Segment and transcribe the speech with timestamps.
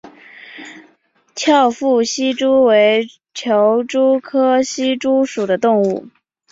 [1.35, 6.07] 翘腹希蛛为球蛛科希蛛属的动物。